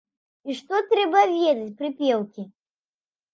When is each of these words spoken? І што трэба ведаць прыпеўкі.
І 0.53 0.53
што 0.61 0.79
трэба 0.93 1.21
ведаць 1.33 1.77
прыпеўкі. 1.83 2.47